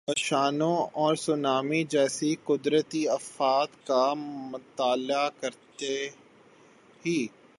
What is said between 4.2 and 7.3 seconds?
مطالعہ کرتا ہی۔